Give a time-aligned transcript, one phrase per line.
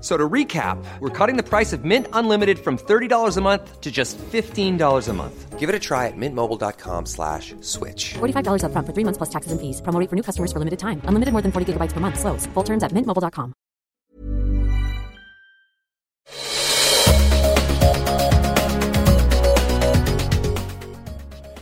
[0.00, 3.80] F- So to recap, we're cutting the price of Mint Unlimited from $30 a month
[3.82, 5.58] to just $15 a month.
[5.58, 8.14] Give it a try at mintmobile.com slash switch.
[8.14, 9.82] $45 upfront for three months plus taxes and fees.
[9.82, 11.02] Promo for new customers for limited time.
[11.04, 12.18] Unlimited more than 40 gigabytes per month.
[12.18, 12.46] Slows.
[12.54, 13.52] Full terms at mintmobile.com.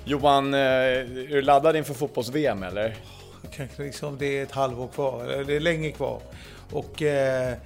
[0.04, 2.96] Johan, eh, är du laddad inför fotbolls-VM eller?
[3.50, 6.20] Kanske liksom det är ett halvår kvar, eller det är länge kvar.
[6.72, 7.56] Och eh,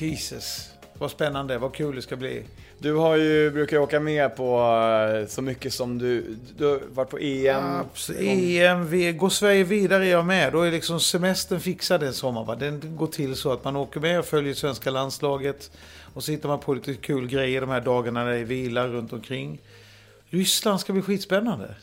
[0.00, 2.42] Jesus, vad spännande, vad kul det ska bli.
[2.78, 4.60] Du har ju, brukar ju åka med på
[5.20, 6.36] eh, så mycket som du...
[6.58, 7.62] Du har varit på EM.
[7.62, 10.52] Abs- EM, går Sverige vidare är jag med.
[10.52, 12.44] Då är liksom semestern fixad en sommar.
[12.44, 12.56] Va?
[12.56, 15.70] Den går till så att man åker med och följer svenska landslaget.
[16.14, 18.88] Och så hittar man på lite kul grejer de här dagarna när det är vila
[18.88, 19.60] runt omkring.
[20.30, 21.74] Ryssland ska bli skitspännande.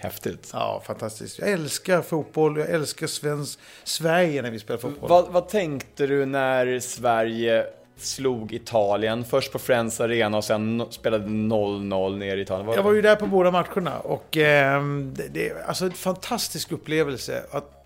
[0.00, 0.50] Häftigt.
[0.52, 1.38] Ja, fantastiskt.
[1.38, 5.10] Jag älskar fotboll, jag älskar svensk, Sverige när vi spelar fotboll.
[5.10, 9.24] Vad, vad tänkte du när Sverige slog Italien?
[9.24, 12.66] Först på Friends Arena och sen spelade 0-0 ner i Italien.
[12.66, 15.92] Vad- Jag var ju där på båda matcherna och ehm, det, det är alltså en
[15.92, 17.42] fantastisk upplevelse.
[17.50, 17.76] Att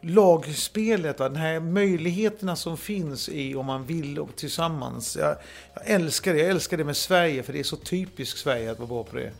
[0.00, 5.16] lagspelet den här möjligheterna som finns i om man vill och tillsammans.
[5.20, 5.36] Jag,
[5.74, 6.38] jag älskar det.
[6.40, 9.16] Jag älskar det med Sverige för det är så typiskt Sverige att vara bra på
[9.16, 9.30] det.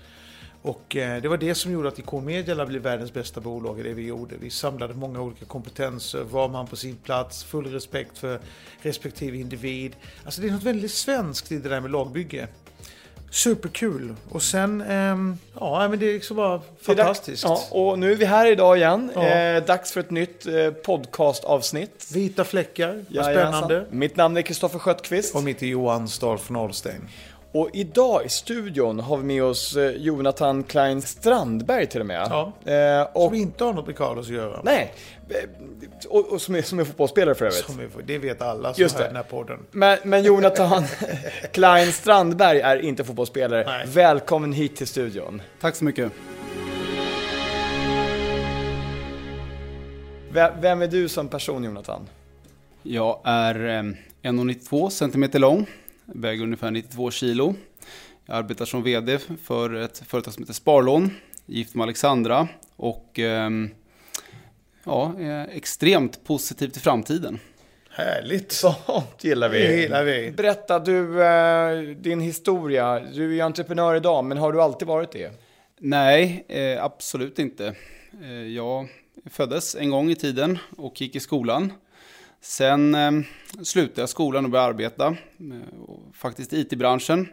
[0.64, 3.82] Och eh, det var det som gjorde att Icon Media blev världens bästa bolag i
[3.82, 4.34] det vi gjorde.
[4.40, 8.40] Vi samlade många olika kompetenser, var man på sin plats, full respekt för
[8.82, 9.96] respektive individ.
[10.24, 12.48] Alltså det är något väldigt svenskt i det där med lagbygge.
[13.30, 14.14] Superkul.
[14.28, 17.44] Och sen, ehm, ja men det är liksom bara fantastiskt.
[17.44, 19.10] Ja, och nu är vi här idag igen.
[19.14, 19.22] Ja.
[19.22, 22.10] Eh, dags för ett nytt eh, podcastavsnitt.
[22.14, 23.86] Vita fläckar, vad spännande.
[23.90, 25.34] Mitt namn är Kristoffer Sköttqvist.
[25.34, 27.08] Och mitt är Johan Stahl från Ahlstein.
[27.54, 32.26] Och idag i studion har vi med oss eh, Jonathan Klein Strandberg till och med.
[32.30, 32.52] Ja.
[32.72, 34.60] Eh, och, Som inte har något med Carlos att göra.
[34.64, 34.92] nej,
[35.28, 35.36] eh,
[36.08, 38.06] och, och som, är, som är fotbollsspelare för övrigt.
[38.06, 39.08] Det vet alla som Just hör det.
[39.08, 39.58] den här podden.
[39.70, 40.84] Men, men Jonathan
[41.52, 43.64] Klein Strandberg är inte fotbollsspelare.
[43.66, 43.86] Nej.
[43.86, 45.42] Välkommen hit till studion.
[45.60, 46.12] Tack så mycket.
[50.32, 52.08] Ve- Vem är du som person Jonathan?
[52.82, 53.82] Jag är eh,
[54.30, 55.66] 1,92 cm lång,
[56.06, 57.54] väger ungefär 92 kilo.
[58.26, 61.10] Jag arbetar som VD för ett företag som heter Sparlån,
[61.46, 63.70] gift med Alexandra och ehm,
[64.84, 67.38] ja, är extremt positiv till framtiden.
[67.90, 68.52] Härligt.
[68.52, 69.80] Sånt gillar Det vi.
[69.80, 70.30] gillar vi.
[70.32, 73.00] Berätta du, eh, din historia.
[73.00, 75.30] Du är ju entreprenör idag, men har du alltid varit det?
[75.78, 77.74] Nej, eh, absolut inte.
[78.22, 78.88] Eh, jag
[79.30, 81.72] föddes en gång i tiden och gick i skolan.
[82.40, 83.10] Sen eh,
[83.62, 85.16] slutade jag skolan och började arbeta,
[86.14, 87.28] faktiskt i IT-branschen.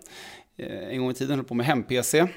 [0.57, 2.27] Eh, en gång i tiden höll på med hem-PC.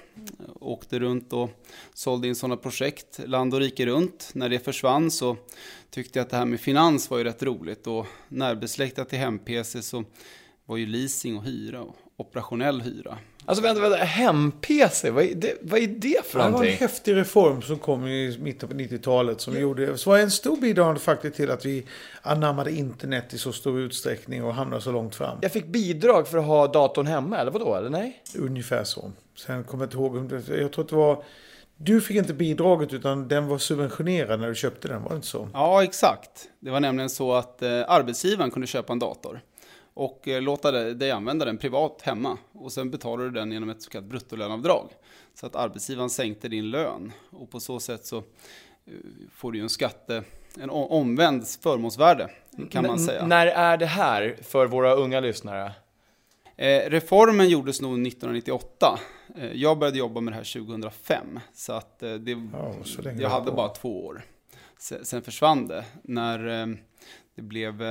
[0.60, 1.50] Åkte runt och
[1.94, 4.30] sålde in sådana projekt land och rike runt.
[4.34, 5.36] När det försvann så
[5.90, 7.86] tyckte jag att det här med finans var ju rätt roligt.
[7.86, 10.04] Och närbesläktat till hem-PC så
[10.64, 13.18] var ju leasing och hyra och operationell hyra.
[13.46, 16.76] Alltså vänta, vänta, hem-PC, vad är det, vad är det för Det var en någonting?
[16.76, 21.00] häftig reform som kom i mitten på 90-talet som gjorde, så var en stor bidragande
[21.00, 21.86] faktor till att vi
[22.22, 25.38] anammade internet i så stor utsträckning och hamnade så långt fram.
[25.42, 27.74] Jag fick bidrag för att ha datorn hemma, eller vadå?
[27.74, 28.22] Eller nej?
[28.38, 29.12] Ungefär så.
[29.36, 31.24] Sen kommer jag inte ihåg, jag tror att det var,
[31.76, 35.28] du fick inte bidraget utan den var subventionerad när du köpte den, var det inte
[35.28, 35.48] så?
[35.52, 36.30] Ja, exakt.
[36.60, 39.40] Det var nämligen så att eh, arbetsgivaren kunde köpa en dator
[39.94, 42.38] och eh, låta dig använda den privat hemma.
[42.52, 44.88] Och sen betalar du den genom ett så kallat bruttolönavdrag.
[45.34, 47.12] Så att arbetsgivaren sänkte din lön.
[47.30, 48.22] Och på så sätt så eh,
[49.34, 50.22] får du ju en skatte,
[50.60, 52.30] en omvänd förmånsvärde
[52.70, 53.26] kan man N- säga.
[53.26, 55.72] När är det här för våra unga lyssnare?
[56.56, 58.98] Eh, reformen gjordes nog 1998.
[59.36, 61.40] Eh, jag började jobba med det här 2005.
[61.52, 64.22] Så att det, Ja, så länge jag hade bara två år.
[64.78, 65.84] Sen, försvann det.
[66.02, 66.38] När
[67.34, 67.82] det blev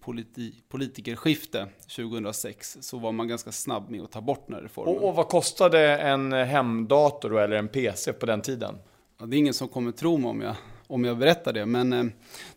[0.00, 4.96] politi politikerskifte 2006 så var man ganska snabb med att ta bort den här reformen.
[4.96, 8.74] Och, och vad kostade en hemdator då, eller en PC på den tiden?
[9.18, 10.56] Ja, det är ingen som kommer tro mig om jag,
[10.86, 12.04] om jag berättar det, men eh,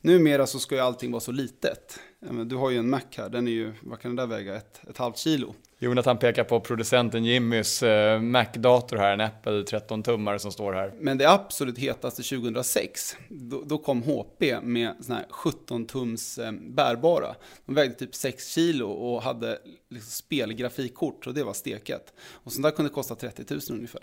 [0.02, 2.00] numera så ska ju allting vara så litet.
[2.46, 4.56] du har ju en Mac här, den är ju, vad kan den där väga?
[4.56, 5.56] Ett, ett halvt kilo.
[5.80, 10.94] Jonathan pekar på producenten Jimmys eh, Mac-dator här, en Apple 13-tummare som står här.
[11.00, 17.36] Men det absolut hetaste 2006, då, då kom HP med såna här 17-tums eh, bärbara.
[17.66, 19.58] De vägde typ 6 kilo och hade
[19.90, 22.14] liksom spelgrafikkort och det var steket.
[22.20, 24.02] Och sånt där kunde kosta 30 000 ungefär.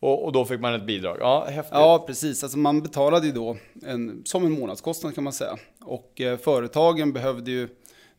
[0.00, 1.16] Och, och, då fick man ett bidrag.
[1.20, 1.74] Ja, häftigt.
[1.74, 2.42] Ja, precis.
[2.42, 5.56] Alltså man betalade ju då en, som en månadskostnad kan man säga.
[5.80, 7.68] Och eh, företagen behövde ju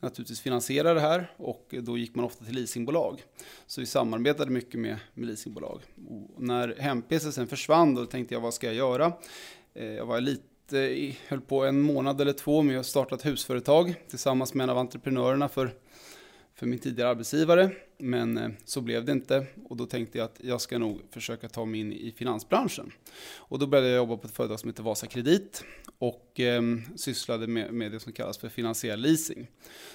[0.02, 3.24] naturligtvis finansiera det här och då gick man ofta till leasingbolag.
[3.68, 5.82] Så vi samarbetade mycket med, med leasingbolag.
[6.10, 9.14] Och när hem-PC sen försvann då tänkte jag vad ska jag göra?
[9.74, 13.96] Eh, jag var lite, höll på en månad eller två med att starta ett husföretag
[14.10, 15.74] tillsammans med en av entreprenörerna för
[16.62, 17.72] för min tidigare arbetsgivare.
[17.98, 21.50] Men eh, så blev det inte och då tänkte jag att jag ska nog försöka
[21.50, 22.92] ta mig in i finansbranschen.
[23.36, 25.64] Och då började jag jobba på ett företag som heter Vasa Kredit
[25.98, 26.62] och eh,
[26.96, 29.48] sysslade med, med det som kallas för finansiell leasing.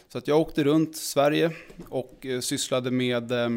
[0.08, 1.50] Så att jag åkte runt Sverige
[1.88, 3.50] och eh, sysslade med eh,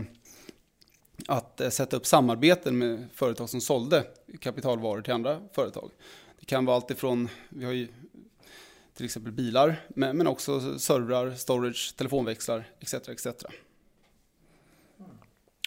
[1.27, 4.03] att eh, sätta upp samarbeten med företag som sålde
[4.39, 5.91] kapitalvaror till andra företag.
[6.39, 7.87] Det kan vara allt ifrån, vi har ju
[8.99, 12.93] till exempel bilar, men, också servrar, storage, telefonväxlar etc.
[12.93, 13.27] etc.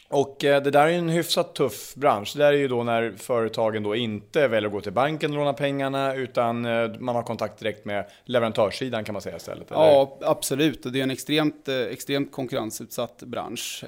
[0.08, 2.32] Och eh, det där är en hyfsat tuff bransch.
[2.36, 5.36] Det där är ju då när företagen då inte väljer att gå till banken och
[5.36, 9.70] låna pengarna utan eh, man har kontakt direkt med leverantörssidan kan man säga istället.
[9.70, 9.80] Eller?
[9.80, 10.82] Ja, absolut.
[10.82, 13.84] Det är en extremt, eh, extremt konkurrensutsatt bransch.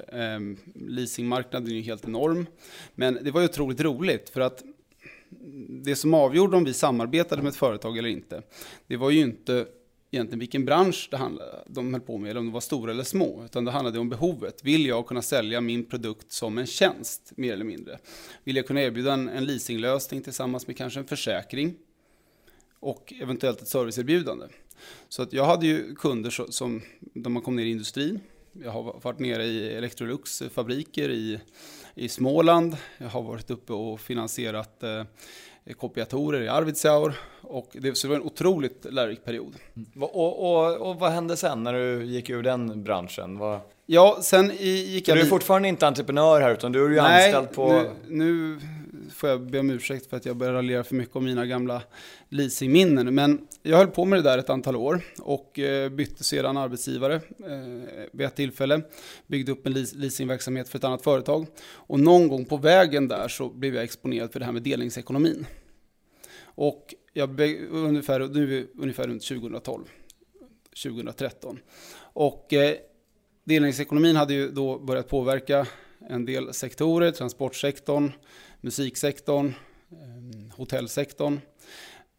[0.75, 2.45] Leasingmarknaden är ju helt enorm.
[2.95, 4.63] Men det var ju otroligt roligt för att
[5.83, 8.41] det som avgjorde om vi samarbetade med ett företag eller inte,
[8.87, 9.65] det var ju inte
[10.11, 13.03] egentligen vilken bransch det handlade, de höll på med, eller om de var stora eller
[13.03, 14.63] små, utan det handlade om behovet.
[14.63, 17.99] Vill jag kunna sälja min produkt som en tjänst, mer eller mindre?
[18.43, 21.75] Vill jag kunna erbjuda en, en leasinglösning tillsammans med kanske en försäkring
[22.79, 24.45] och eventuellt ett serviceerbjudande?
[25.09, 26.81] Så att jag hade ju kunder som, som
[27.13, 28.19] man kom ner i industrin.
[28.63, 31.39] Jag har varit nere i Electrolux fabriker i
[31.95, 32.77] i Småland.
[32.97, 35.03] Jag har varit uppe och finansierat eh,
[35.77, 37.13] kopiatorer i Arvidsjaur.
[37.41, 39.55] Och det, så det var en otroligt lärorik period.
[39.75, 40.03] Mm.
[40.03, 43.37] Och, och, och, vad hände sen när du gick ur den branschen?
[43.37, 43.59] Vad...
[43.85, 45.17] Ja, sen gick jag...
[45.17, 47.67] Du är fortfarande inte entreprenör här utan du är ju Nej, anställd på...
[47.67, 48.59] Nu, nu
[49.15, 51.81] får jag be om ursäkt för att jag börjar raljera för mycket om mina gamla
[52.29, 53.15] leasingminnen.
[53.15, 57.15] Men jag höll på med det där ett antal år och eh, bytte sedan arbetsgivare
[57.15, 58.81] eh, vid ett tillfälle.
[59.27, 61.47] Byggde upp en leasingverksamhet för ett annat företag.
[61.65, 65.45] Och någon gång på vägen där så blev jag exponerad för det här med delningsekonomin.
[66.43, 67.39] Och jag
[67.69, 69.83] ungefär, nu är vi ungefär runt 2012,
[70.83, 71.59] 2013.
[71.97, 72.75] Och eh,
[73.43, 75.67] delningsekonomin hade ju då börjat påverka
[76.09, 78.11] en del sektorer, transportsektorn,
[78.65, 79.53] musiksektorn,
[79.91, 81.39] ehm, hotellsektorn.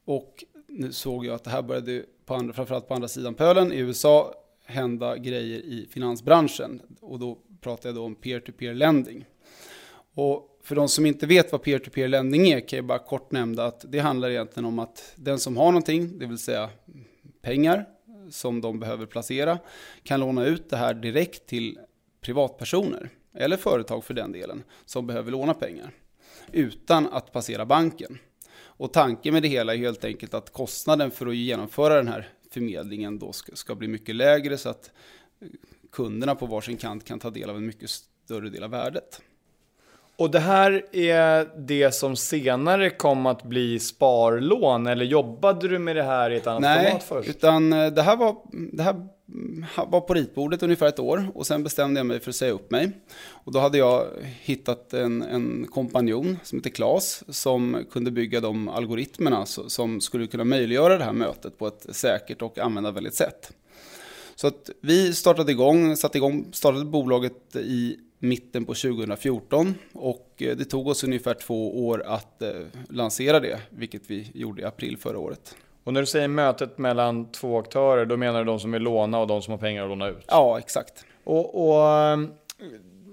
[0.05, 3.73] Och nu såg jag att det här började, på andra, framförallt på andra sidan pölen
[3.73, 4.35] i USA,
[4.65, 6.83] hända grejer i finansbranschen.
[7.01, 9.25] Och då pratar jag då om peer-to-peer lending.
[10.15, 13.65] Och för de som inte vet vad peer-to-peer lending är kan jag bara kort nämna
[13.65, 16.71] att det handlar egentligen om att den som har någonting, det vill säga
[17.43, 17.87] pengar
[18.31, 19.59] som de behöver placera,
[20.03, 21.79] kan låna ut det här direkt till
[22.21, 25.93] privatpersoner, eller företag för den delen, som behöver låna pengar
[26.53, 28.19] utan att passera banken.
[28.79, 32.29] Och tanken med det hela är helt enkelt att kostnaden för att genomföra den här
[32.51, 34.91] förmedlingen då ska, ska bli mycket lägre så att
[35.93, 39.21] kunderna på varsin kant kan ta del av en mycket större del av värdet.
[40.19, 45.97] Och det här är det som senare kom att bli sparlån, eller jobbade du med
[45.97, 47.29] det här i ett annat Nej, format först?
[47.29, 48.37] Nej, utan eh, det här, var,
[48.73, 49.09] det här
[49.87, 52.71] var på ritbordet ungefär ett år och sen bestämde jag mig för att säga upp
[52.71, 52.91] mig.
[53.29, 54.07] Och då hade jag
[54.41, 60.45] hittat en, en kompanjon som heter Klas som kunde bygga de algoritmerna som skulle kunna
[60.45, 63.53] möjliggöra det här mötet på ett säkert och användarvänligt sätt.
[64.35, 70.57] Så att vi startade igång, satte igång, startade bolaget i mitten på 2014 och eh,
[70.57, 72.51] det tog oss ungefär två år att eh,
[72.89, 75.57] lansera det, vilket vi gjorde i april förra året.
[75.87, 79.19] Och när du säger mötet mellan två aktörer, då menar du de som vill låna
[79.19, 80.25] och de som har pengar att låna ut?
[80.29, 81.05] Ja, exakt.
[81.25, 82.33] Och, och ehm,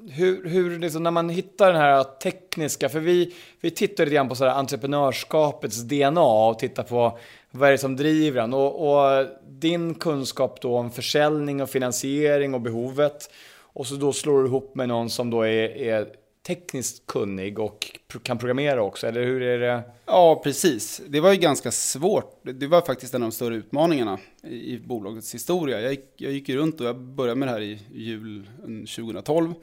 [0.10, 4.30] hur, hur liksom, när man hittar den här tekniska, för vi, vi tittar lite grann
[4.30, 7.18] på så entreprenörskapets DNA och tittar på
[7.52, 8.54] vad är det som driver den?
[8.54, 14.40] Och, och din kunskap då om försäljning och finansiering och behovet och så då slår
[14.40, 16.08] du ihop med någon som då är, är
[16.44, 19.84] tekniskt kunnig och kan programmera också, eller hur är det?
[20.06, 21.02] Ja, precis.
[21.08, 22.42] Det var ju ganska svårt.
[22.44, 25.82] Det var faktiskt en av de större utmaningarna i bolagets historia.
[25.82, 29.54] Jag gick, jag gick runt och jag började med det här i jul mm, 2012.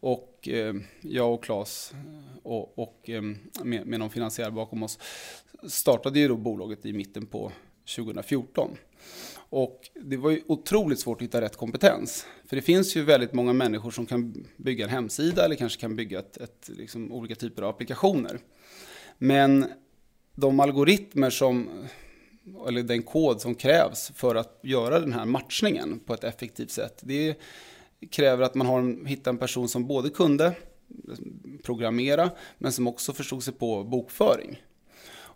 [0.00, 3.22] Och eh, jag och Claes eh, och, och eh,
[3.62, 4.98] med, med någon finansiär bakom oss
[5.62, 7.52] startade ju då bolaget i mitten på
[7.96, 8.70] 2014.
[9.50, 12.26] Och det var ju otroligt svårt att hitta rätt kompetens.
[12.44, 15.96] För det finns ju väldigt många människor som kan bygga en hemsida eller kanske kan
[15.96, 18.38] bygga ett, ett liksom olika typer av applikationer.
[19.18, 19.66] Men
[20.34, 21.68] de algoritmer som,
[22.68, 27.00] eller den kod som krävs för att göra den här matchningen på ett effektivt sätt,
[27.02, 27.34] det
[28.10, 30.54] kräver att man har, hittar en person som både kunde
[31.62, 34.62] programmera, men som också förstod sig på bokföring.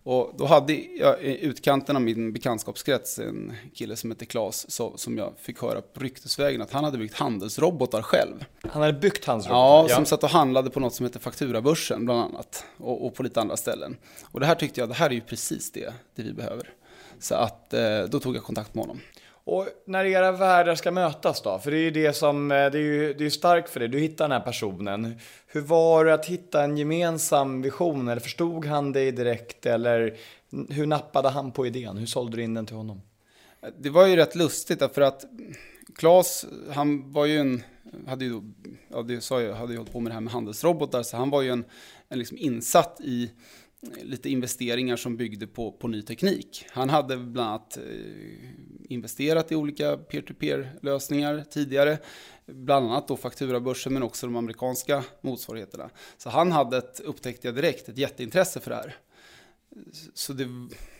[0.04, 4.96] Och då hade jag i utkanten av min bekantskapskrets en kille som heter Klas så,
[4.96, 8.44] som jag fick höra på ryktesvägen att han hade byggt handelsrobotar själv.
[8.62, 9.88] Han hade byggt handelsrobotar?
[9.88, 13.22] Ja, som satt och handlade på något som heter Fakturabörsen bland annat och, och, på
[13.22, 13.96] lite andra ställen.
[14.24, 16.70] Och det här tyckte jag, det här är ju precis det, det vi behöver.
[17.18, 19.00] Så att eh, då tog jag kontakt med honom.
[19.44, 21.58] Och när era världar ska mötas då?
[21.58, 23.88] För det är ju det som, eh, det är ju det är starkt för dig,
[23.88, 25.14] du hittar den här personen.
[25.46, 28.08] Hur var det att hitta en gemensam vision?
[28.08, 29.66] Eller förstod han dig direkt?
[29.66, 30.16] Eller
[30.68, 31.96] hur nappade han på idén?
[31.96, 33.00] Hur sålde du in den till honom?
[33.78, 35.24] Det var ju rätt lustigt för att
[35.96, 37.62] Claes, han var ju en,
[38.06, 38.40] hade ju,
[38.88, 41.30] ja det sa jag, hade ju hållit på med det här med handelsrobotar, så han
[41.30, 41.64] var ju en,
[42.08, 43.30] en liksom insatt i
[44.02, 46.66] lite investeringar som byggde på, på ny teknik.
[46.70, 47.82] Han hade bland annat eh,
[48.88, 51.98] investerat i olika peer-to-peer-lösningar tidigare,
[52.46, 55.90] bland annat då fakturabörsen men också de amerikanska motsvarigheterna.
[56.16, 58.96] Så han hade ett, upptäckte jag direkt, ett jätteintresse för det här.
[60.14, 60.44] Så det,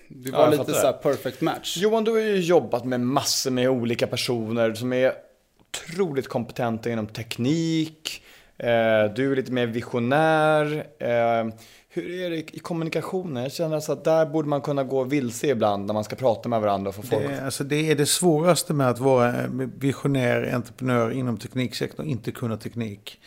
[0.08, 1.76] det var ja, lite så perfect match.
[1.76, 5.12] Johan, du har ju jobbat med massor med olika personer som är
[5.60, 8.22] otroligt kompetenta inom teknik.
[8.62, 10.86] Eh, du är lite mer visionär.
[10.98, 11.54] Eh,
[11.88, 13.42] hur är det i kommunikationen?
[13.42, 16.48] Jag känner alltså att där borde man kunna gå vilse ibland när man ska prata
[16.48, 16.88] med varandra.
[16.88, 17.28] Och få folk.
[17.28, 19.34] Det, alltså det är det svåraste med att vara
[19.78, 23.20] visionär entreprenör inom tekniksektorn, inte kunna teknik.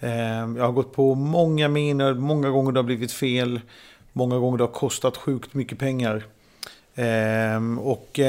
[0.00, 0.10] Eh,
[0.56, 3.60] jag har gått på många miner, många gånger det har blivit fel,
[4.12, 6.24] många gånger det har kostat sjukt mycket pengar.
[7.80, 8.20] Och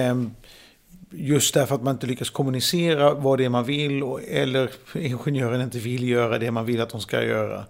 [1.11, 5.79] just därför att man inte lyckas kommunicera vad det är man vill eller ingenjören inte
[5.79, 7.65] vill göra det man vill att de ska göra.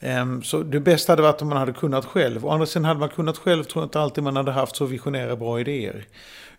[0.00, 2.46] Ehm, så det bästa hade varit om man hade kunnat själv.
[2.46, 4.84] Å andra sidan hade man kunnat själv tror jag inte alltid man hade haft så
[4.84, 6.06] visionära bra idéer.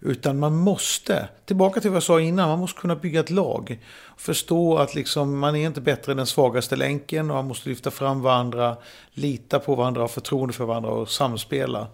[0.01, 3.79] Utan man måste, tillbaka till vad jag sa innan, man måste kunna bygga ett lag.
[4.17, 7.91] Förstå att liksom, man är inte bättre än den svagaste länken och man måste lyfta
[7.91, 8.77] fram varandra,
[9.13, 11.88] lita på varandra, ha förtroende för varandra och samspela.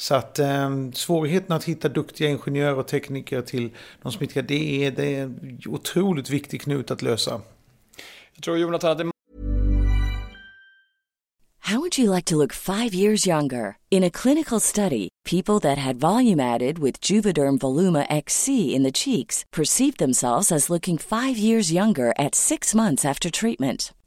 [0.00, 3.70] Så att eh, svårigheten att hitta duktiga ingenjörer och tekniker till
[4.02, 7.40] de som inte det är, det är en otroligt viktig knut att lösa.
[8.34, 9.10] Jag tror Jonathan att det
[11.68, 13.76] How would you like to look five years younger?
[13.90, 18.92] In a clinical study, people that had volume added with Juvederm Voluma XC in the
[18.92, 23.92] cheeks perceived themselves as looking five years younger at six months after treatment.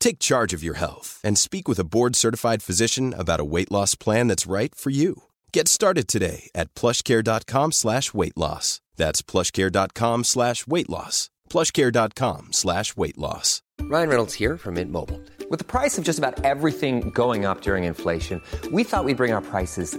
[0.00, 3.70] Take charge of your health and speak with a board certified physician about a weight
[3.70, 5.24] loss plan that's right for you.
[5.52, 8.80] Get started today at plushcare.com slash weight loss.
[8.96, 11.30] That's plushcare.com slash weight loss.
[11.50, 13.62] Plushcare.com slash weight loss.
[13.82, 15.20] Ryan Reynolds here from Mint Mobile.
[15.50, 18.40] With the price of just about everything going up during inflation,
[18.72, 19.98] we thought we'd bring our prices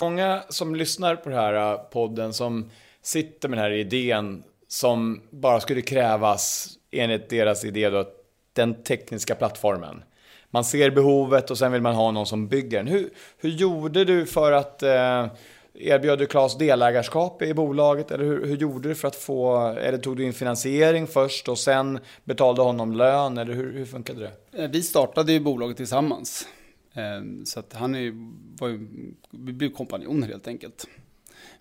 [0.00, 2.70] Många som lyssnar på den här äh, podden som
[3.02, 8.04] sitter med den här idén som bara skulle krävas enligt deras idé då,
[8.52, 10.02] den tekniska plattformen.
[10.50, 12.86] Man ser behovet och sen vill man ha någon som bygger den.
[12.86, 15.26] Hur, hur gjorde du för att eh,
[15.74, 19.98] Erbjöd du Claes delägarskap i bolaget eller hur, hur, gjorde du för att få, eller
[19.98, 24.62] tog du in finansiering först och sen betalade honom lön eller hur, hur funkade det?
[24.62, 26.46] Äh, vi startade ju bolaget tillsammans.
[26.92, 28.12] Ehm, så att han är,
[28.60, 28.88] var ju,
[29.30, 30.88] vi blev kompanjoner helt enkelt.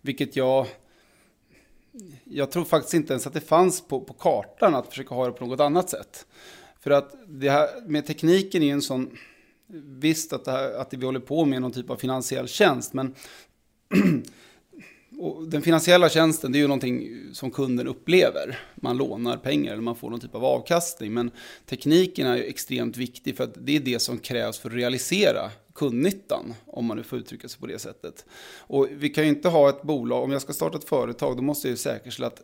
[0.02, 0.68] Vilket jag,
[2.24, 5.32] jag tror faktiskt inte ens att det fanns på, på kartan att försöka ha det
[5.32, 6.26] på något annat sätt.
[6.80, 9.18] För att det här med tekniken är ju en sån,
[9.86, 13.16] visst att, det här, att vi håller på med någon typ av finansiell tjänst, men
[15.20, 18.60] och den finansiella tjänsten det är ju någonting som kunden upplever.
[18.76, 21.14] Man lånar pengar eller man får någon typ av avkastning.
[21.14, 21.32] Men
[21.66, 25.52] tekniken är ju extremt viktig för att det är det som krävs för att realisera
[25.76, 26.54] kundnyttan.
[26.66, 28.26] Om man nu får uttrycka sig på det sättet.
[28.58, 31.42] Och vi kan ju inte ha ett bolag, om jag ska starta ett företag då
[31.42, 32.42] måste jag ju säkerställa att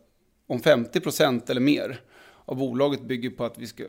[0.47, 2.01] om 50% eller mer
[2.45, 3.83] av bolaget bygger på att vi ska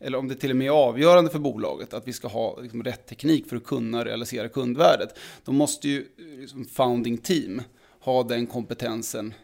[0.00, 2.82] eller om det till och med är avgörande för bolaget att vi ska ha liksom,
[2.82, 7.62] rätt teknik för att kunna realisera kundvärdet, då måste ju liksom, founding team
[8.00, 9.34] ha den kompetensen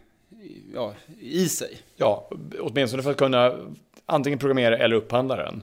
[0.75, 1.78] ja, i sig.
[1.96, 2.30] Ja,
[2.61, 3.52] åtminstone för att kunna
[4.06, 5.62] antingen programmera eller upphandla den.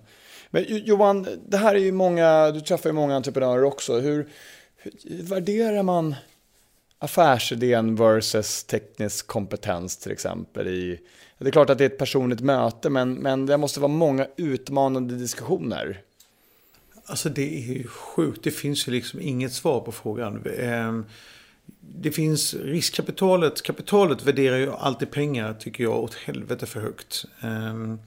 [0.49, 3.99] Men Johan, det här är ju många, du träffar ju många entreprenörer också.
[3.99, 4.29] Hur,
[4.77, 6.15] hur värderar man
[6.99, 10.99] affärsidén versus teknisk kompetens till exempel i
[11.43, 14.27] det är klart att det är ett personligt möte, men, men det måste vara många
[14.37, 16.01] utmanande diskussioner.
[17.05, 18.43] Alltså det är ju sjukt.
[18.43, 20.43] Det finns ju liksom inget svar på frågan.
[21.81, 23.61] Det finns riskkapitalet.
[23.61, 27.25] Kapitalet värderar ju alltid pengar, tycker jag, åt helvete för högt.
[27.41, 27.99] Ehm,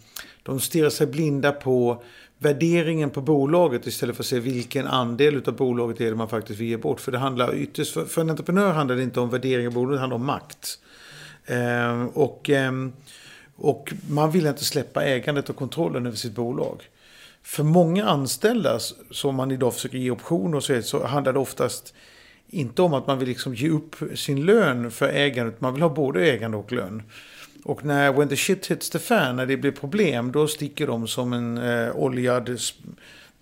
[0.43, 2.03] de stirrar sig blinda på
[2.39, 6.61] värderingen på bolaget istället för att se vilken andel av bolaget är det man faktiskt
[6.61, 7.01] vill ge bort.
[7.01, 10.01] För det handlar ytterst, för, en entreprenör handlar det inte om värdering av bolaget, det
[10.01, 10.79] handlar om makt.
[11.47, 12.93] Ehm, och ehm,
[13.57, 16.83] och man vill inte släppa ägandet och kontrollen över sitt bolag.
[17.43, 18.79] För många anställda
[19.11, 21.95] som man idag försöker ge optioner så handlar det oftast
[22.49, 25.61] inte om att man vill liksom ge upp sin lön för ägandet.
[25.61, 27.03] Man vill ha både ägande och lön.
[27.65, 31.09] Och när when the shit hits the fan, när det blir problem, då sticker de
[31.09, 32.59] som en eh, oljad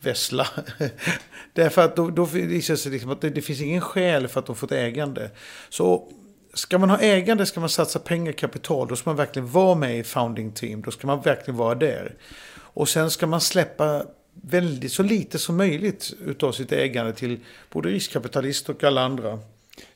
[0.00, 0.46] vessla.
[1.52, 4.40] Därför att då, då visar det sig liksom att det, det finns ingen skäl för
[4.40, 5.30] att de fått ägande.
[5.68, 6.12] Så
[6.54, 8.88] ska man ha ägande ska man satsa pengar, kapital.
[8.88, 10.82] Då ska man verkligen vara med i founding team.
[10.82, 12.14] Då ska man verkligen vara där.
[12.54, 17.38] Och sen ska man släppa väldigt så lite som möjligt utav sitt ägande till
[17.70, 19.38] både riskkapitalist och alla andra.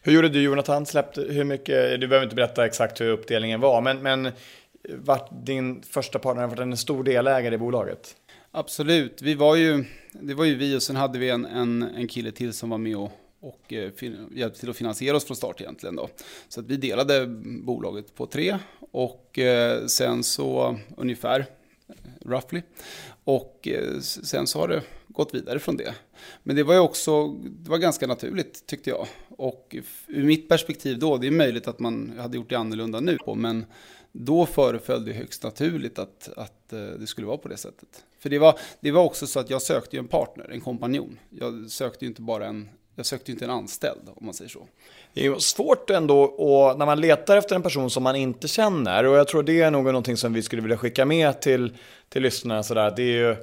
[0.01, 0.87] Hur gjorde du Jonathan?
[0.87, 4.29] Släppte, hur mycket, du behöver inte berätta exakt hur uppdelningen var, men, men
[4.89, 8.17] vart din första partner var en stor delägare i bolaget?
[8.51, 12.09] Absolut, vi var ju, det var ju vi och sen hade vi en, en, en
[12.09, 13.93] kille till som var med och och eh,
[14.31, 15.97] hjälpte till att finansiera oss från start egentligen.
[15.97, 16.09] Då.
[16.49, 17.27] Så att vi delade
[17.65, 18.59] bolaget på tre
[18.93, 21.47] och eh, sen så ungefär,
[22.25, 22.63] roughly.
[23.27, 25.95] Och eh, sen så har det gått vidare från det.
[26.43, 29.07] Men det var ju också, det var ganska naturligt tyckte jag.
[29.29, 33.19] Och ur mitt perspektiv då, det är möjligt att man hade gjort det annorlunda nu.
[33.37, 33.65] Men
[34.13, 38.05] då föreföll det högst naturligt att, att eh, det skulle vara på det sättet.
[38.19, 41.19] För det var, det var också så att jag sökte ju en partner, en kompanjon.
[41.31, 44.49] Jag sökte ju inte bara en, jag sökte ju inte en anställd om man säger
[44.49, 44.67] så.
[45.15, 49.05] Det är svårt ändå och när man letar efter en person som man inte känner
[49.05, 51.77] och jag tror det är nog någonting som vi skulle vilja skicka med till,
[52.09, 52.63] till lyssnarna.
[52.63, 52.93] Sådär.
[52.97, 53.37] Det är ju,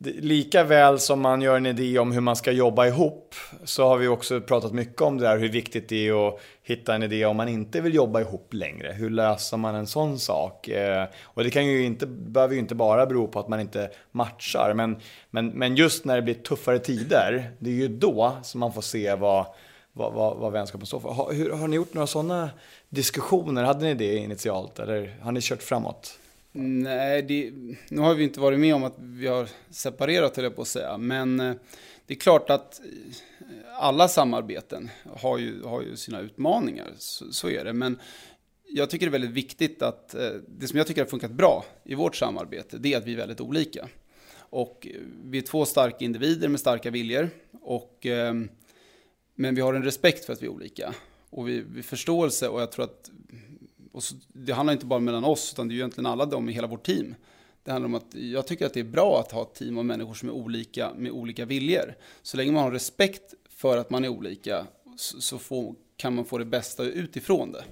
[0.00, 3.34] lika väl som man gör en idé om hur man ska jobba ihop
[3.64, 6.94] så har vi också pratat mycket om det där hur viktigt det är att hitta
[6.94, 8.92] en idé om man inte vill jobba ihop längre.
[8.92, 10.68] Hur löser man en sån sak?
[10.68, 13.90] Eh, och det kan ju inte, behöver ju inte bara bero på att man inte
[14.10, 14.96] matchar men,
[15.30, 18.82] men, men just när det blir tuffare tider det är ju då som man får
[18.82, 19.46] se vad,
[19.92, 21.08] vad, vad, vad vänskapen står för.
[21.08, 22.50] Har, hur, har ni gjort några sådana
[22.88, 23.64] diskussioner?
[23.64, 26.18] Hade ni det initialt eller har ni kört framåt?
[26.60, 27.52] Nej, det,
[27.88, 30.68] nu har vi inte varit med om att vi har separerat, höll jag på att
[30.68, 30.98] säga.
[30.98, 31.54] Men eh,
[32.06, 33.46] det är klart att eh,
[33.78, 36.92] alla samarbeten har ju, har ju sina utmaningar.
[36.96, 37.72] Så, så, är det.
[37.72, 37.98] Men
[38.68, 41.64] jag tycker det är väldigt viktigt att eh, det som jag tycker har funkat bra
[41.84, 43.88] i vårt samarbete, det är att vi är väldigt olika.
[44.38, 44.86] Och
[45.24, 47.30] vi är två starka individer med starka viljor.
[47.62, 48.06] Och,
[49.34, 50.94] men vi har en respekt för att vi är olika.
[51.30, 53.10] Och vi, vi förståelse och jag tror att
[53.98, 56.48] och så, det handlar inte bara mellan oss, utan det är ju egentligen alla de
[56.48, 57.14] i hela vårt team.
[57.64, 59.84] Det handlar om att jag tycker att det är bra att ha ett team av
[59.84, 61.94] människor som är olika med olika viljor.
[62.22, 66.24] Så länge man har respekt för att man är olika så, så får kan man
[66.24, 67.64] få det bästa utifrån det.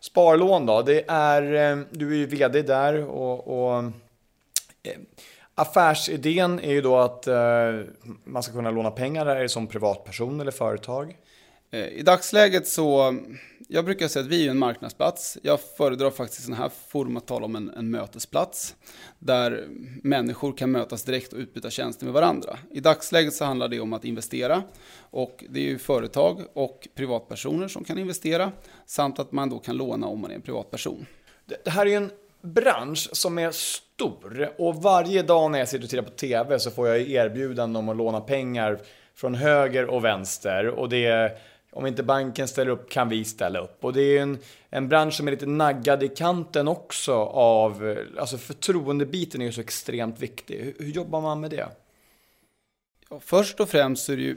[0.00, 3.84] Sparlån då, det är, eh, du är ju vd där och, och
[4.82, 4.98] eh,
[5.54, 7.80] affärsidén är ju då att eh,
[8.24, 11.16] man ska kunna låna pengar där som privatperson eller företag.
[11.70, 13.16] Eh, I dagsläget så,
[13.72, 15.38] jag brukar säga att vi är en marknadsplats.
[15.42, 18.74] Jag föredrar faktiskt den här forum att tala om en, en mötesplats.
[19.18, 19.68] Där
[20.02, 22.58] människor kan mötas direkt och utbyta tjänster med varandra.
[22.70, 24.62] I dagsläget så handlar det om att investera.
[25.10, 28.52] Och det är ju företag och privatpersoner som kan investera.
[28.86, 31.06] Samt att man då kan låna om man är en privatperson.
[31.46, 32.10] Det, här är ju en
[32.42, 36.70] bransch som är stor och varje dag när jag sitter och tittar på TV så
[36.70, 38.78] får jag erbjudanden om att låna pengar
[39.14, 43.58] från höger och vänster och det är om inte banken ställer upp kan vi ställa
[43.58, 43.84] upp.
[43.84, 44.38] Och det är en,
[44.70, 49.60] en bransch som är lite naggad i kanten också av, alltså förtroendebiten är ju så
[49.60, 50.58] extremt viktig.
[50.58, 51.68] Hur, hur jobbar man med det?
[53.10, 54.36] Ja, först och främst så är det ju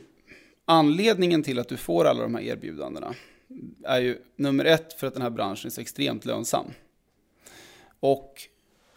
[0.65, 3.15] anledningen till att du får alla de här erbjudandena
[3.83, 6.65] är ju nummer ett för att den här branschen är så extremt lönsam.
[7.99, 8.41] Och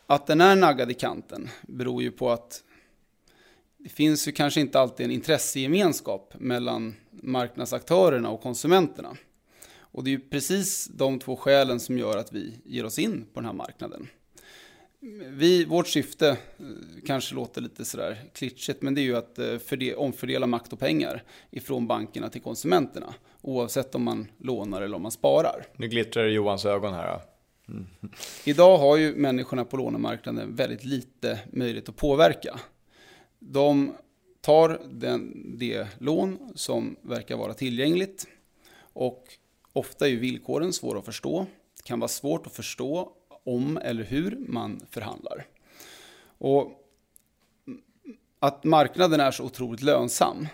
[0.06, 2.62] att den är naggad i kanten beror ju på att
[3.86, 9.16] det finns ju kanske inte alltid en intressegemenskap mellan marknadsaktörerna och konsumenterna.
[9.78, 13.26] Och det är ju precis de två skälen som gör att vi ger oss in
[13.34, 14.08] på den här marknaden.
[15.26, 16.36] Vi, vårt syfte eh,
[17.06, 20.78] kanske låter lite sådär klitschigt, men det är ju att eh, förde, omfördela makt och
[20.78, 23.14] pengar ifrån bankerna till konsumenterna.
[23.42, 25.66] Oavsett om man lånar eller om man sparar.
[25.76, 27.20] Nu glittrar Johans ögon här.
[27.68, 27.86] Mm.
[28.44, 32.60] Idag har ju människorna på lånemarknaden väldigt lite möjlighet att påverka.
[33.38, 33.92] De
[34.40, 38.26] tar den, det lån som verkar vara tillgängligt
[38.92, 39.24] och
[39.72, 41.46] ofta är ju villkoren svåra att förstå.
[41.76, 43.12] Det kan vara svårt att förstå
[43.44, 45.46] om eller hur man förhandlar.
[46.38, 46.82] Och
[48.38, 50.46] att marknaden är så otroligt lönsam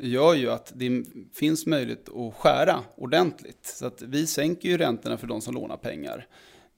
[0.00, 3.66] gör ju att det finns möjlighet att skära ordentligt.
[3.66, 6.26] Så att vi sänker ju räntorna för de som lånar pengar.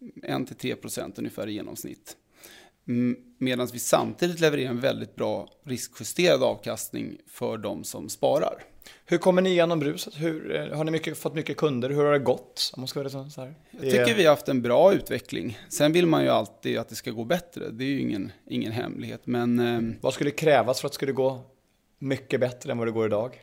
[0.00, 2.16] 1-3% ungefär i genomsnitt.
[3.38, 8.64] Medan vi samtidigt levererar en väldigt bra riskjusterad avkastning för de som sparar.
[9.06, 10.14] Hur kommer ni igenom bruset?
[10.16, 11.90] Hur, eh, har ni mycket, fått mycket kunder?
[11.90, 12.72] Hur har det gått?
[12.74, 13.54] Om man ska så här.
[13.70, 15.58] Jag tycker vi har haft en bra utveckling.
[15.68, 17.70] Sen vill man ju alltid att det ska gå bättre.
[17.70, 19.20] Det är ju ingen, ingen hemlighet.
[19.24, 21.40] Men, eh, vad skulle krävas för att det skulle gå
[21.98, 23.34] mycket bättre än vad det går idag?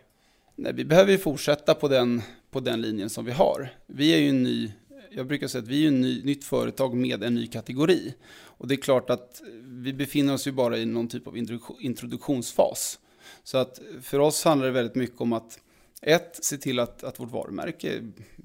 [0.55, 3.69] Nej, vi behöver ju fortsätta på den, på den linjen som vi har.
[3.87, 4.71] Vi är ju en ny
[5.15, 8.13] jag brukar säga att vi är ett nytt företag med en ny kategori.
[8.57, 11.37] Och det är klart att vi befinner oss ju bara i någon typ av
[11.79, 12.99] introduktionsfas.
[13.43, 15.59] Så att för oss handlar det väldigt mycket om att
[16.01, 18.01] ett, se till att, att vårt varumärke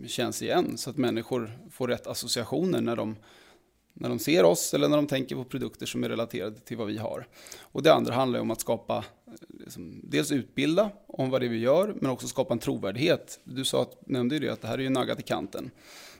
[0.06, 3.16] känns igen så att människor får rätt associationer när de,
[3.92, 6.86] när de ser oss eller när de tänker på produkter som är relaterade till vad
[6.86, 7.26] vi har.
[7.60, 9.04] Och det andra handlar om att skapa,
[9.48, 13.40] liksom, dels utbilda om vad det är vi gör, men också skapa en trovärdighet.
[13.44, 15.70] Du sa, nämnde ju det att det här är ju naggat i kanten.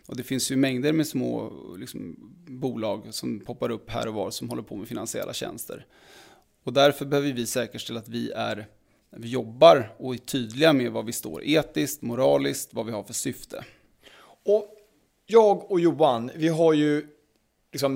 [0.07, 4.31] Och det finns ju mängder med små liksom, bolag som poppar upp här och var
[4.31, 5.87] som håller på med finansiella tjänster.
[6.65, 8.67] Och därför behöver vi säkerställa att vi är
[9.17, 13.15] vi jobbar och är tydliga med vad vi står etiskt, moraliskt, vad vi har för
[13.15, 13.65] syfte.
[14.47, 14.77] Och
[15.27, 17.07] jag och Johan, vi har ju
[17.73, 17.95] liksom,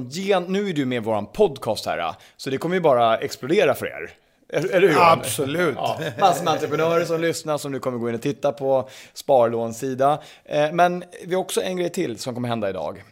[0.49, 3.87] nu är du med i vår podcast här, så det kommer ju bara explodera för
[3.87, 4.24] er.
[4.49, 5.13] Eller hur?
[5.13, 5.75] Absolut.
[5.77, 10.23] Ja, massor med entreprenörer som lyssnar som nu kommer gå in och titta på sparlånsida.
[10.45, 13.03] Eh, men vi har också en grej till som kommer hända idag.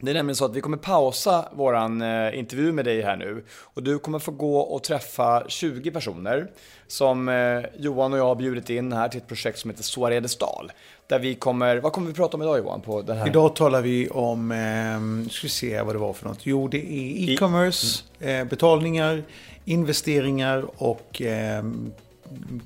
[0.00, 3.44] Det är nämligen så att vi kommer pausa våran eh, intervju med dig här nu.
[3.60, 6.50] Och du kommer få gå och träffa 20 personer
[6.86, 10.72] som eh, Johan och jag har bjudit in här till ett projekt som heter Soaredestal.
[11.06, 12.80] Där vi kommer, vad kommer vi prata om idag Johan?
[12.80, 13.26] På den här?
[13.26, 16.46] Idag talar vi om, eh, ska vi se vad det var för något.
[16.46, 18.40] Jo, det är e-commerce, mm.
[18.40, 19.22] eh, betalningar,
[19.64, 21.64] investeringar och eh,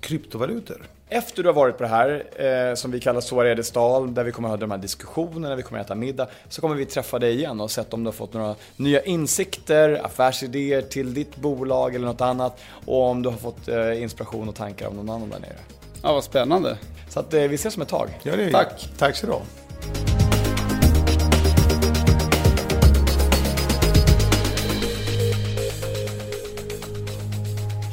[0.00, 0.82] kryptovalutor.
[1.10, 4.48] Efter du har varit på det här, eh, som vi kallar Soaredestal, där vi kommer
[4.48, 7.34] att ha de här diskussionerna, vi kommer att äta middag, så kommer vi träffa dig
[7.34, 12.06] igen och se om du har fått några nya insikter, affärsidéer till ditt bolag eller
[12.06, 12.60] något annat.
[12.86, 15.56] Och om du har fått eh, inspiration och tankar av någon annan där nere.
[16.02, 16.78] Ja, vad spännande.
[17.08, 18.08] Så att, eh, vi ses om ett tag.
[18.22, 18.88] Ja, det Tack.
[18.98, 19.42] Tack så du ha.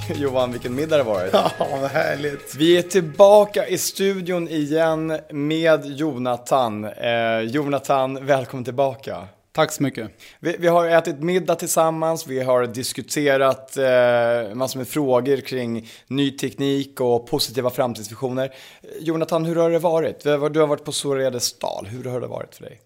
[0.16, 1.34] Johan, vilken middag det varit.
[1.34, 2.56] Ja, vad härligt.
[2.56, 6.86] Vi är tillbaka i studion igen med Jonathan.
[6.86, 9.28] Eh, Jonathan, välkommen tillbaka.
[9.52, 10.12] Tack så mycket.
[10.40, 16.32] Vi, vi, har ätit middag tillsammans, vi har diskuterat eh, massor med frågor kring ny
[16.32, 18.54] teknik och positiva framtidsvisioner.
[19.00, 20.20] Jonathan, hur har det varit?
[20.24, 22.82] Du har varit på Soredestal, hur har det varit för dig?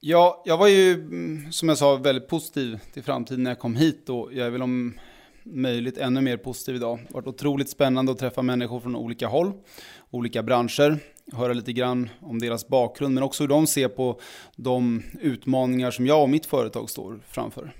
[0.00, 3.76] Ja, jag var ju, mm, som jag sa, väldigt positiv till framtiden när jag kom
[3.76, 4.94] hit och jag är väl om
[5.44, 6.98] möjligt ännu mer positiv idag.
[6.98, 9.52] Det har varit otroligt spännande att träffa människor från olika håll,
[10.10, 10.98] olika branscher.
[11.32, 14.20] höra lite grann om deras bakgrund, men också hur de ser på
[14.56, 17.72] de utmaningar som jag och mitt företag står framför.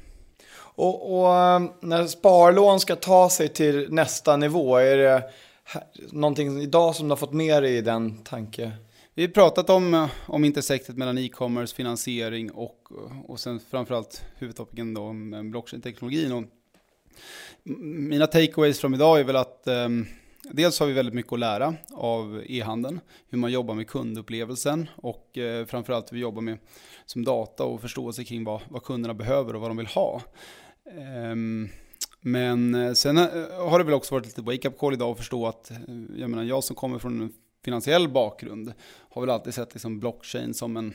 [0.79, 5.23] Och, och eh, när sparlån ska ta sig till nästa nivå, är det
[6.13, 8.73] någonting idag som du har fått med dig i den tanke?
[9.15, 12.89] Vi har pratat om, om intersektet mellan e-commerce, finansiering och,
[13.27, 16.49] och sen framförallt huvudtopiken då om blockchain-teknologin.
[18.09, 20.07] Mina takeaways från idag är väl att um,
[20.43, 25.39] dels har vi väldigt mycket att lära av e-handeln, hur man jobbar med kundupplevelsen och
[25.39, 26.59] eh, framförallt hur vi jobbar med
[27.07, 30.23] som data och förståelse kring vad, vad kunderna behöver och vad de vill ha.
[31.33, 31.69] Um,
[32.21, 33.25] men eh, sen eh,
[33.69, 35.77] har det väl också varit lite wake-up call idag att förstå att eh,
[36.17, 37.33] jag, menar, jag som kommer från en
[37.65, 38.73] finansiell bakgrund
[39.11, 40.95] har väl alltid sett liksom blockchain som en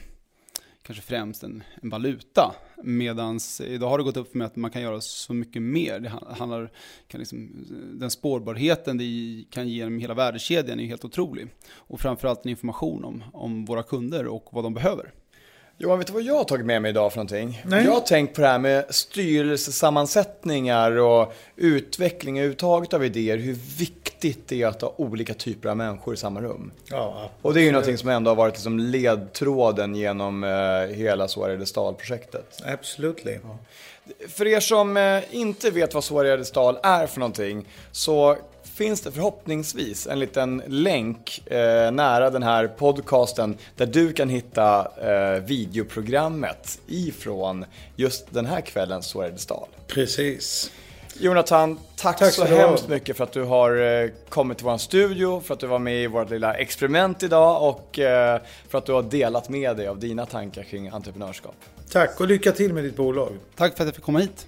[0.84, 2.56] kanske främst en, en valuta.
[2.84, 6.00] Medan idag har det gått upp för mig att man kan göra så mycket mer.
[6.00, 6.72] Det handlar,
[7.08, 11.48] kan liksom, den spårbarheten det kan ge genom hela värdekedjan är helt otrolig.
[11.74, 15.12] Och framförallt en information om, om våra kunder och vad de behöver.
[15.78, 17.62] Johan, vet du vad jag har tagit med mig idag för någonting?
[17.66, 17.86] Nej.
[17.86, 23.38] Jag har tänkt på det här med styrelsesammansättningar och utveckling överhuvudtaget av idéer.
[23.38, 26.72] Hur viktigt det är att ha olika typer av människor i samma rum.
[26.90, 31.28] Ja, och det är ju någonting som ändå har varit liksom ledtråden genom eh, hela
[31.28, 32.62] Stal-projektet.
[32.66, 33.18] Absolut.
[33.26, 33.58] Ja.
[34.28, 38.38] För er som eh, inte vet vad Sårade Stal är för någonting så
[38.74, 44.88] finns det förhoppningsvis en liten länk eh, nära den här podcasten där du kan hitta
[45.02, 49.68] eh, videoprogrammet ifrån just den här kvällens Så är det stal.
[49.88, 50.72] Precis.
[51.20, 55.42] Jonathan, tack, tack så hemskt mycket för att du har eh, kommit till vår studio,
[55.42, 58.92] för att du var med i vårt lilla experiment idag och eh, för att du
[58.92, 61.56] har delat med dig av dina tankar kring entreprenörskap.
[61.92, 63.32] Tack och lycka till med ditt bolag.
[63.56, 64.48] Tack för att jag fick komma hit.